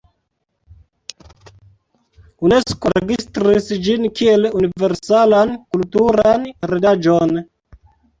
[2.47, 7.37] Unesko registris ĝin kiel universalan kulturan heredaĵon.